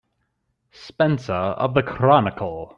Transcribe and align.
Spencer 0.71 1.31
of 1.31 1.75
the 1.75 1.83
Chronicle. 1.83 2.69